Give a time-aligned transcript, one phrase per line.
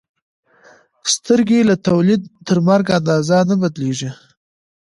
[1.13, 4.11] سترګې له تولد تر مرګ اندازه نه بدلېږي.